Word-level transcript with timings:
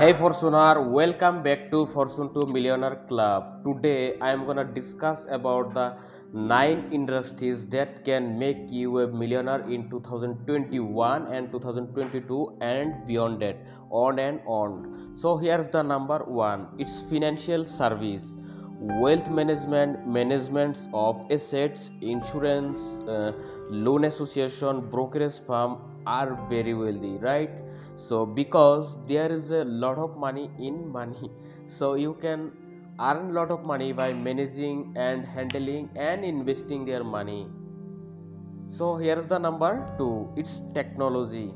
Hey 0.00 0.14
Fortuner, 0.14 0.90
welcome 0.90 1.42
back 1.42 1.70
to 1.70 1.84
Fortune 1.84 2.32
2 2.32 2.46
Millionaire 2.50 3.04
Club. 3.06 3.62
Today 3.64 4.18
I 4.18 4.30
am 4.32 4.46
gonna 4.46 4.64
discuss 4.64 5.26
about 5.28 5.74
the 5.74 5.94
nine 6.32 6.88
industries 6.90 7.66
that 7.66 8.02
can 8.02 8.38
make 8.38 8.72
you 8.72 9.00
a 9.00 9.08
millionaire 9.08 9.60
in 9.68 9.90
2021 9.90 11.26
and 11.26 11.52
2022 11.52 12.56
and 12.62 13.06
beyond 13.06 13.42
that, 13.42 13.58
on 13.90 14.18
and 14.18 14.40
on. 14.46 15.10
So 15.12 15.36
here's 15.36 15.68
the 15.68 15.82
number 15.82 16.20
one. 16.24 16.68
It's 16.78 17.02
financial 17.02 17.66
service, 17.66 18.36
wealth 18.78 19.28
management, 19.28 20.08
managements 20.08 20.88
of 20.94 21.26
assets, 21.30 21.90
insurance, 22.00 23.04
uh, 23.04 23.32
loan 23.68 24.04
association, 24.04 24.80
brokerage 24.88 25.40
firm 25.46 25.76
are 26.06 26.38
very 26.48 26.72
wealthy, 26.72 27.18
right? 27.18 27.50
So 28.06 28.24
because 28.40 28.96
there 29.12 29.30
is 29.38 29.50
a 29.50 29.64
lot 29.84 29.98
of 29.98 30.16
money 30.24 30.50
in 30.58 30.76
money 30.98 31.30
so 31.76 31.94
you 31.94 32.12
can 32.24 32.50
earn 33.08 33.30
a 33.30 33.32
lot 33.38 33.50
of 33.50 33.64
money 33.64 33.92
by 33.92 34.12
managing 34.12 34.78
and 34.96 35.24
handling 35.24 35.88
and 35.96 36.24
investing 36.24 36.84
their 36.84 37.02
money. 37.02 37.46
So 38.68 38.96
here's 38.96 39.26
the 39.26 39.38
number 39.38 39.70
2 39.98 40.34
it's 40.36 40.62
technology. 40.74 41.52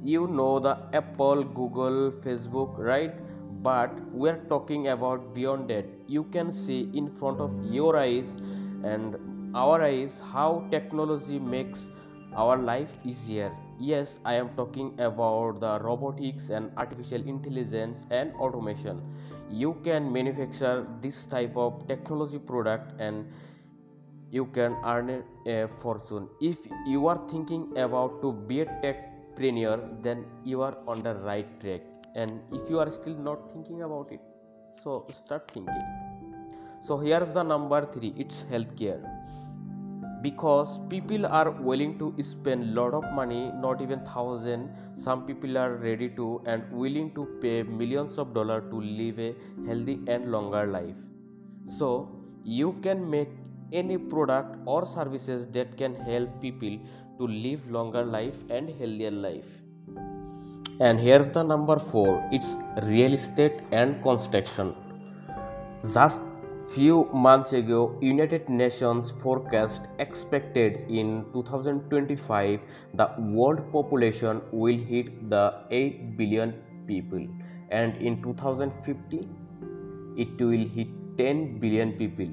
You 0.00 0.26
know 0.26 0.58
the 0.58 0.76
apple 1.00 1.44
google 1.44 2.10
facebook 2.10 2.78
right? 2.78 3.14
But 3.62 3.90
we're 4.10 4.40
talking 4.52 4.88
about 4.88 5.34
beyond 5.34 5.68
that. 5.68 5.84
You 6.06 6.24
can 6.36 6.50
see 6.50 6.80
in 6.94 7.10
front 7.10 7.40
of 7.40 7.52
your 7.78 7.96
eyes 7.96 8.36
and 8.82 9.16
our 9.54 9.82
eyes 9.82 10.20
how 10.32 10.66
technology 10.70 11.38
makes 11.38 11.90
our 12.36 12.56
life 12.56 12.96
easier 13.04 13.50
yes 13.78 14.20
i 14.24 14.34
am 14.34 14.48
talking 14.56 14.88
about 15.00 15.60
the 15.60 15.78
robotics 15.82 16.50
and 16.50 16.70
artificial 16.76 17.22
intelligence 17.26 18.06
and 18.10 18.32
automation. 18.34 19.00
You 19.50 19.74
can 19.82 20.12
manufacture 20.12 20.86
this 21.00 21.26
type 21.26 21.56
of 21.56 21.86
technology 21.88 22.38
product 22.38 23.00
and 23.00 23.26
you 24.30 24.46
can 24.46 24.76
earn 24.84 25.24
a 25.46 25.66
fortune. 25.66 26.28
If 26.40 26.58
you 26.86 27.08
are 27.08 27.20
thinking 27.28 27.76
about 27.76 28.22
to 28.22 28.32
be 28.32 28.60
a 28.60 28.66
techpreneur 28.66 30.02
then 30.02 30.24
you 30.44 30.62
are 30.62 30.76
on 30.86 31.02
the 31.02 31.14
right 31.14 31.60
track. 31.60 31.80
And 32.14 32.40
if 32.52 32.70
you 32.70 32.78
are 32.78 32.90
still 32.92 33.16
not 33.16 33.50
thinking 33.52 33.82
about 33.82 34.12
it 34.12 34.20
so 34.74 35.04
start 35.10 35.50
thinking. 35.50 35.82
So 36.80 36.96
here's 36.96 37.32
the 37.32 37.42
number 37.42 37.84
3 37.86 38.14
it's 38.16 38.44
healthcare 38.44 39.19
because 40.22 40.78
people 40.88 41.26
are 41.26 41.50
willing 41.50 41.98
to 41.98 42.14
spend 42.22 42.74
lot 42.74 42.94
of 42.94 43.04
money 43.12 43.50
not 43.54 43.80
even 43.80 44.00
thousand. 44.04 44.70
Some 44.94 45.26
people 45.26 45.56
are 45.56 45.74
ready 45.76 46.08
to 46.10 46.42
and 46.46 46.70
willing 46.70 47.14
to 47.14 47.26
pay 47.40 47.62
millions 47.62 48.18
of 48.18 48.34
dollars 48.34 48.64
to 48.70 48.80
live 48.80 49.18
a 49.18 49.34
healthy 49.66 50.00
and 50.06 50.30
longer 50.30 50.66
life. 50.66 50.96
So 51.66 52.08
you 52.44 52.72
can 52.82 53.08
make 53.08 53.28
any 53.72 53.96
product 53.96 54.56
or 54.66 54.84
services 54.84 55.46
that 55.48 55.76
can 55.76 55.94
help 55.94 56.40
people 56.40 56.78
to 57.18 57.26
live 57.26 57.70
longer 57.70 58.04
life 58.04 58.36
and 58.50 58.68
healthier 58.68 59.10
life. 59.10 59.44
And 60.80 60.98
here's 60.98 61.30
the 61.30 61.42
number 61.42 61.78
4 61.78 62.30
it's 62.32 62.56
real 62.82 63.12
estate 63.12 63.60
and 63.70 64.02
construction. 64.02 64.74
Just 65.82 66.22
few 66.74 67.08
months 67.12 67.52
ago, 67.52 67.98
United 68.00 68.48
Nations 68.48 69.10
forecast 69.10 69.88
expected 69.98 70.88
in 70.88 71.24
2025 71.32 72.60
the 72.94 73.08
world 73.18 73.60
population 73.72 74.40
will 74.52 74.78
hit 74.78 75.08
the 75.28 75.54
8 75.70 76.16
billion 76.16 76.54
people 76.86 77.26
and 77.70 77.96
in 77.96 78.22
2050 78.22 79.28
it 80.16 80.40
will 80.40 80.68
hit 80.76 80.86
10 81.18 81.58
billion 81.58 81.92
people. 81.94 82.28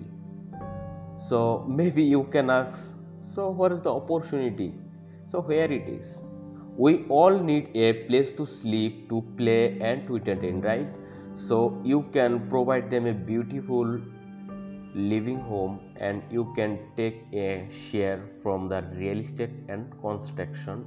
So 1.17 1.65
maybe 1.67 2.03
you 2.03 2.25
can 2.25 2.51
ask, 2.51 2.95
so 3.21 3.49
what 3.49 3.71
is 3.71 3.81
the 3.81 3.93
opportunity? 3.93 4.75
So 5.25 5.41
here 5.41 5.71
it 5.79 5.89
is. 5.89 6.21
We 6.77 7.05
all 7.09 7.39
need 7.39 7.75
a 7.75 8.05
place 8.05 8.33
to 8.33 8.45
sleep, 8.45 9.09
to 9.09 9.23
play 9.35 9.79
and 9.79 10.05
to 10.05 10.17
entertain, 10.17 10.61
right? 10.61 10.87
So 11.33 11.81
you 11.83 12.03
can 12.13 12.47
provide 12.49 12.91
them 12.91 13.07
a 13.07 13.13
beautiful 13.13 13.99
living 14.95 15.39
home 15.39 15.79
and 15.97 16.23
you 16.31 16.51
can 16.55 16.79
take 16.95 17.23
a 17.33 17.67
share 17.71 18.21
from 18.41 18.67
the 18.67 18.83
real 18.95 19.19
estate 19.19 19.51
and 19.69 19.91
construction 20.01 20.85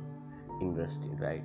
industry 0.60 1.12
right? 1.18 1.44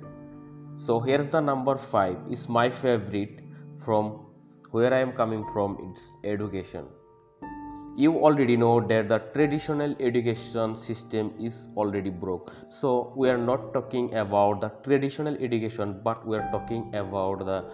So 0.74 1.00
here's 1.00 1.28
the 1.28 1.40
number 1.40 1.76
5 1.76 2.16
is 2.30 2.48
my 2.48 2.68
favorite 2.68 3.40
from 3.78 4.26
where 4.72 4.92
i 4.92 4.98
am 4.98 5.12
coming 5.12 5.44
from. 5.52 5.78
It's 5.88 6.14
education. 6.24 6.84
You 7.96 8.12
already 8.28 8.56
know 8.58 8.80
that 8.88 9.08
the 9.08 9.18
traditional 9.34 9.94
education 10.00 10.76
system 10.76 11.32
is 11.40 11.68
already 11.76 12.10
broke. 12.10 12.52
So 12.68 13.14
we 13.16 13.30
are 13.30 13.38
not 13.38 13.72
talking 13.72 14.12
about 14.14 14.60
the 14.60 14.68
traditional 14.84 15.34
education 15.36 16.00
but 16.04 16.26
we 16.26 16.36
are 16.36 16.48
talking 16.52 16.94
about 16.94 17.46
the 17.46 17.64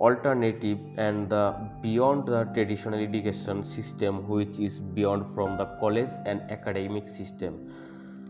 alternative 0.00 0.78
and 0.96 1.28
the 1.28 1.54
beyond 1.82 2.26
the 2.26 2.44
traditional 2.54 3.00
education 3.00 3.62
system 3.64 4.26
which 4.28 4.58
is 4.58 4.78
beyond 4.98 5.26
from 5.34 5.56
the 5.56 5.66
college 5.80 6.10
and 6.26 6.50
academic 6.50 7.08
system. 7.08 7.58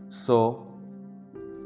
So 0.08 0.66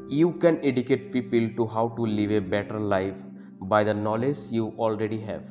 you 0.09 0.33
can 0.33 0.59
educate 0.63 1.11
people 1.11 1.49
to 1.57 1.65
how 1.65 1.87
to 1.89 2.05
live 2.05 2.31
a 2.31 2.41
better 2.41 2.79
life 2.79 3.17
by 3.61 3.83
the 3.83 3.93
knowledge 3.93 4.37
you 4.51 4.73
already 4.77 5.19
have. 5.21 5.43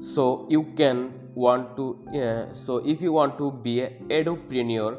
So 0.00 0.46
you 0.50 0.64
can 0.76 1.12
want 1.34 1.76
to 1.76 1.86
uh, 2.20 2.54
so 2.54 2.78
if 2.78 3.00
you 3.00 3.12
want 3.12 3.38
to 3.38 3.52
be 3.52 3.80
a 3.80 3.92
entrepreneur 4.10 4.98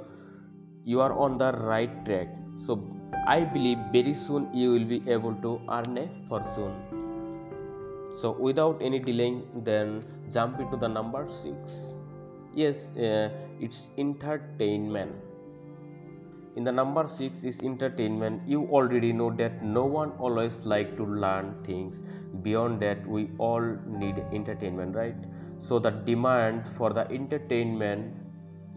you 0.86 1.00
are 1.02 1.14
on 1.14 1.38
the 1.38 1.52
right 1.54 2.06
track. 2.06 2.28
So 2.56 2.82
i 3.28 3.40
believe 3.42 3.78
very 3.92 4.14
soon 4.14 4.50
you 4.54 4.72
will 4.72 4.86
be 4.86 5.02
able 5.10 5.36
to 5.46 5.62
earn 5.70 5.98
a 5.98 6.10
fortune 6.28 7.03
so 8.14 8.32
without 8.32 8.82
any 8.82 9.00
delaying 9.00 9.44
then 9.64 10.02
jump 10.32 10.60
into 10.60 10.78
the 10.78 10.88
number 10.88 11.28
6 11.28 11.96
yes 12.56 12.90
uh, 12.98 13.30
it's 13.60 13.90
entertainment. 13.98 15.12
In 16.56 16.64
the 16.64 16.72
number 16.72 17.08
6 17.08 17.44
is 17.44 17.64
entertainment. 17.64 18.48
You 18.48 18.66
already 18.66 19.12
know 19.12 19.32
that 19.32 19.64
no 19.64 19.86
one 19.86 20.12
always 20.20 20.66
like 20.66 20.96
to 20.98 21.04
learn 21.04 21.56
things. 21.64 22.04
Beyond 22.44 22.80
that 22.82 23.08
we 23.08 23.30
all 23.40 23.62
need 23.88 24.24
entertainment 24.32 24.96
right? 24.96 25.16
So 25.58 25.80
the 25.80 25.92
demand 25.92 26.68
for 26.68 26.92
the 26.92 27.10
entertainment 27.10 28.14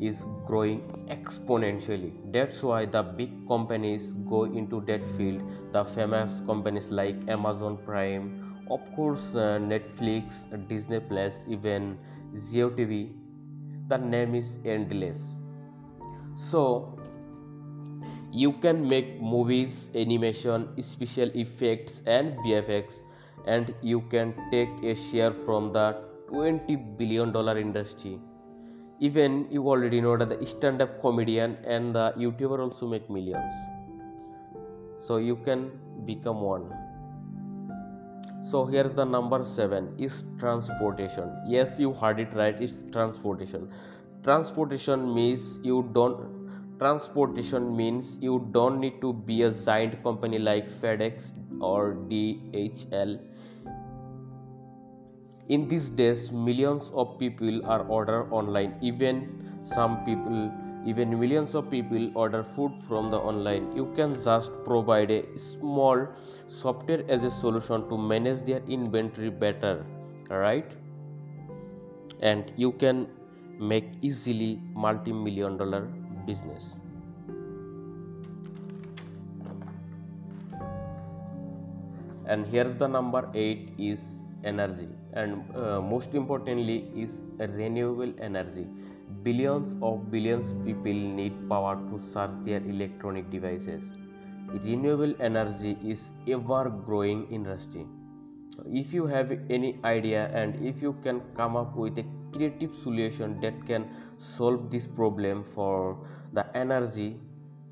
is 0.00 0.25
growing 0.46 0.80
exponentially. 1.08 2.12
That's 2.32 2.62
why 2.62 2.86
the 2.86 3.02
big 3.02 3.46
companies 3.48 4.12
go 4.30 4.44
into 4.44 4.80
that 4.82 5.04
field. 5.04 5.42
The 5.72 5.84
famous 5.84 6.42
companies 6.46 6.91
like 6.91 7.28
amazon 7.28 7.78
prime 7.84 8.45
of 8.71 8.81
course 8.94 9.34
uh, 9.34 9.59
netflix 9.59 10.47
disney 10.69 11.00
plus 11.00 11.44
even 11.49 11.97
Zee 12.34 12.69
tv 12.78 13.15
the 13.88 13.99
name 13.99 14.34
is 14.34 14.59
endless. 14.65 15.37
So 16.34 16.99
you 18.32 18.53
can 18.53 18.88
make 18.88 19.21
movies 19.21 19.91
animation 19.94 20.69
special 20.82 21.31
effects 21.34 22.03
and 22.06 22.37
vfx 22.38 23.00
and 23.47 23.75
you 23.81 24.00
can 24.15 24.34
take 24.50 24.69
a 24.82 24.94
share 24.94 25.32
from 25.44 25.72
the 25.72 25.97
20 26.28 26.76
billion 26.99 27.32
dollar 27.32 27.56
industry. 27.59 28.19
Even 28.99 29.47
you 29.50 29.69
already 29.69 30.00
know 30.00 30.16
that 30.16 30.28
the 30.28 30.44
stand-up 30.44 31.00
comedian 31.00 31.56
and 31.65 31.94
the 31.94 32.12
youtuber 32.16 32.59
also 32.59 32.88
make 32.88 33.09
millions. 33.09 33.55
So 35.00 35.19
you 35.19 35.37
can 35.37 35.70
become 36.05 36.40
one 36.40 36.73
so 38.50 38.64
here's 38.64 38.94
the 38.94 39.04
number 39.04 39.44
7 39.44 39.94
is 39.98 40.22
transportation. 40.38 41.31
Yes 41.46 41.81
you 41.81 41.93
heard 41.93 42.20
it 42.20 42.34
right 42.34 42.60
it's 42.60 42.82
transportation. 42.93 43.69
Transportation 44.22 45.12
means 45.14 45.58
you 45.64 45.88
don't 45.93 46.78
transportation 46.78 47.76
means 47.76 48.19
you 48.20 48.46
don't 48.52 48.78
need 48.78 49.00
to 49.00 49.12
be 49.31 49.43
a 49.43 49.50
giant 49.50 50.02
company 50.04 50.38
like 50.38 50.69
fedex 50.69 51.32
or 51.60 51.94
dhl 52.10 53.19
in 55.49 55.66
these 55.69 55.88
days 56.02 56.31
millions 56.31 56.90
of 56.94 57.19
people 57.19 57.64
are 57.66 57.82
order 57.87 58.32
online. 58.32 58.76
Even 58.81 59.58
some 59.62 60.04
people 60.04 60.52
even 60.87 61.19
millions 61.19 61.55
of 61.56 61.69
people 61.69 62.11
order 62.15 62.43
food 62.44 62.73
from 62.87 63.11
the 63.11 63.19
online. 63.19 63.75
You 63.75 63.93
can 63.97 64.15
just 64.15 64.53
provide 64.65 65.11
a 65.11 65.37
small 65.37 66.06
software 66.47 67.05
as 67.09 67.25
a 67.25 67.31
solution 67.31 67.88
to 67.88 67.99
manage 67.99 68.43
their 68.43 68.62
inventory 68.69 69.31
better 69.31 69.85
right 70.31 70.73
and 72.21 72.53
you 72.56 72.73
can 72.73 73.06
make 73.59 73.87
easily 74.00 74.61
multi-million 74.75 75.56
dollar 75.56 75.83
business. 76.27 76.77
And 82.29 82.44
here's 82.47 82.75
the 82.75 82.88
number 82.88 83.29
8 83.35 83.75
is 83.79 84.23
energy. 84.44 84.88
And 85.12 85.44
uh, 85.56 85.81
most 85.81 86.15
importantly 86.17 86.91
is 86.94 87.23
renewable 87.38 88.12
energy 88.21 88.67
billions 89.23 89.75
of 89.82 90.11
billions 90.11 90.53
people 90.64 90.93
need 90.93 91.35
power 91.49 91.76
to 91.91 91.99
charge 92.12 92.37
their 92.44 92.61
electronic 92.62 93.31
devices. 93.31 93.91
Renewable 94.64 95.14
energy 95.20 95.76
is 95.85 96.11
ever 96.29 96.70
growing 96.70 97.26
industry. 97.31 97.87
If 98.67 98.93
you 98.93 99.06
have 99.06 99.32
any 99.50 99.79
idea 99.85 100.29
and 100.29 100.64
if 100.64 100.81
you 100.81 100.94
can 101.03 101.20
come 101.35 101.56
up 101.56 101.76
with 101.76 101.99
a 101.99 102.05
creative 102.32 102.75
solution 102.75 103.41
that 103.41 103.67
can 103.67 103.88
solve 104.17 104.70
this 104.70 104.87
problem 104.87 105.44
for 105.44 105.99
the 106.32 106.44
energy 106.56 107.17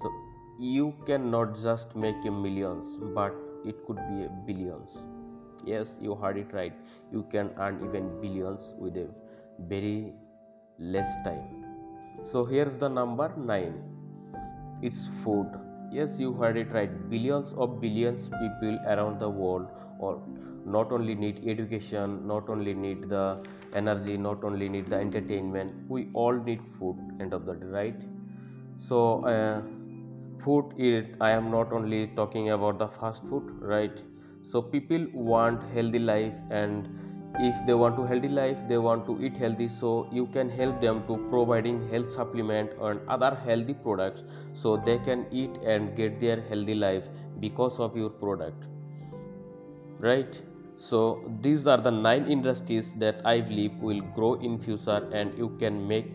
so 0.01 0.11
you 0.59 0.95
cannot 1.07 1.55
just 1.55 1.95
make 1.97 2.17
a 2.27 2.31
millions 2.31 2.99
but 3.15 3.35
it 3.65 3.77
could 3.87 3.97
be 4.09 4.25
a 4.25 4.29
billions. 4.47 4.99
Yes 5.65 5.97
you 6.01 6.15
heard 6.15 6.37
it 6.37 6.53
right. 6.53 6.73
You 7.13 7.25
can 7.31 7.51
earn 7.59 7.81
even 7.87 8.21
billions 8.21 8.75
with 8.79 8.97
a 8.97 9.09
very 9.59 10.13
less 10.79 11.17
time. 11.25 11.65
So 12.23 12.45
here's 12.45 12.77
the 12.77 12.89
number 12.89 13.33
9 13.37 13.75
it's 14.83 15.07
food. 15.23 15.49
Yes 15.91 16.19
you 16.19 16.33
heard 16.33 16.57
it 16.57 16.73
right. 16.73 17.11
Billions 17.11 17.53
of 17.55 17.81
billions 17.81 18.29
people 18.29 18.79
around 18.87 19.21
the 19.21 19.29
world 19.29 19.69
or 19.99 20.23
not 20.65 20.91
only 20.93 21.15
need 21.15 21.47
education 21.47 22.27
not 22.27 22.49
only 22.49 22.75
need 22.75 23.09
the 23.09 23.39
energy 23.75 24.17
not 24.17 24.43
only 24.45 24.69
need 24.69 24.87
the 24.87 24.97
entertainment. 24.97 25.73
We 25.89 26.09
all 26.13 26.33
need 26.33 26.63
food 26.63 26.97
end 27.21 27.33
of 27.33 27.47
the 27.47 27.55
day 27.55 27.67
right? 27.67 28.03
So 28.77 29.25
uh, 29.25 29.63
food 30.45 30.75
it 30.77 31.15
i 31.27 31.31
am 31.31 31.51
not 31.51 31.73
only 31.73 32.07
talking 32.17 32.51
about 32.51 32.79
the 32.79 32.89
fast 32.89 33.25
food 33.29 33.51
right? 33.61 34.03
So 34.43 34.61
people 34.61 35.07
want 35.15 35.63
healthy 35.73 35.99
life 35.99 36.37
and 36.51 36.89
if 37.41 37.67
they 37.67 37.75
want 37.75 37.97
to 37.97 38.05
healthy 38.05 38.29
life 38.29 38.63
they 38.69 38.79
want 38.79 39.05
to 39.07 39.19
eat 39.21 39.37
healthy 39.37 39.67
so 39.67 40.09
you 40.13 40.27
can 40.27 40.49
help 40.49 40.81
them 40.81 41.03
to 41.09 41.17
providing 41.31 41.89
health 41.91 42.11
supplement 42.11 42.71
and 42.81 43.01
other 43.09 43.35
healthy 43.45 43.75
products 43.75 44.23
so 44.53 44.77
they 44.77 44.99
can 44.99 45.27
eat 45.33 45.51
and 45.65 45.97
get 45.97 46.21
their 46.21 46.41
healthy 46.43 46.75
life 46.75 47.05
because 47.41 47.81
of 47.81 47.97
your 47.97 48.11
product. 48.11 48.65
Right? 49.99 50.41
So 50.77 51.31
these 51.41 51.67
are 51.67 51.79
the 51.79 51.91
nine 51.91 52.27
industries 52.27 52.93
that 52.95 53.21
i 53.25 53.41
believe 53.41 53.75
will 53.77 54.01
grow 54.17 54.35
in 54.35 54.59
future 54.59 55.09
and 55.13 55.37
you 55.39 55.57
can 55.61 55.87
make 55.87 56.07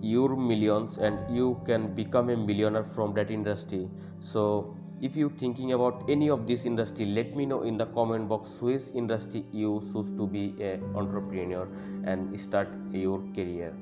your 0.00 0.36
millions 0.36 0.98
and 0.98 1.34
you 1.34 1.60
can 1.66 1.94
become 1.94 2.28
a 2.30 2.36
millionaire 2.36 2.84
from 2.84 3.14
that 3.14 3.30
industry. 3.30 3.88
So 4.20 4.76
if 5.02 5.14
you 5.16 5.28
thinking 5.28 5.72
about 5.72 6.08
any 6.08 6.30
of 6.30 6.46
this 6.46 6.64
industry 6.64 7.06
let 7.06 7.36
me 7.36 7.44
know 7.46 7.62
in 7.62 7.76
the 7.76 7.86
comment 7.86 8.28
box 8.28 8.60
which 8.62 8.82
industry 8.94 9.44
you 9.52 9.80
choose 9.92 10.10
to 10.10 10.26
be 10.26 10.54
a 10.60 10.80
entrepreneur 10.94 11.68
and 12.04 12.38
start 12.38 12.68
your 12.92 13.18
career. 13.34 13.74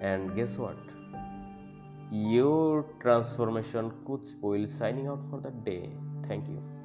And 0.00 0.34
guess 0.36 0.58
what? 0.58 0.78
Your 2.12 2.84
transformation 3.00 3.90
coach 4.06 4.28
will 4.40 4.66
signing 4.66 5.08
out 5.08 5.20
for 5.30 5.40
the 5.40 5.50
day. 5.50 5.90
Thank 6.26 6.48
you 6.48 6.79